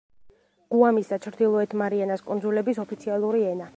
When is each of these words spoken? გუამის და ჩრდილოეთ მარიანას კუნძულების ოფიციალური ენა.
გუამის 0.75 1.11
და 1.11 1.19
ჩრდილოეთ 1.25 1.77
მარიანას 1.83 2.25
კუნძულების 2.31 2.81
ოფიციალური 2.85 3.45
ენა. 3.53 3.69